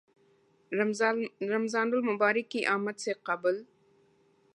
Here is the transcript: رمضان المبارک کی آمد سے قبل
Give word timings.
رمضان 0.71 1.93
المبارک 1.93 2.49
کی 2.51 2.65
آمد 2.65 2.99
سے 2.99 3.13
قبل 3.23 3.61